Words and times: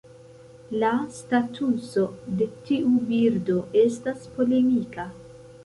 La 0.83 0.89
statuso 1.17 2.07
de 2.41 2.49
tiu 2.71 2.95
birdo 3.13 3.61
estas 3.85 4.27
polemika. 4.39 5.09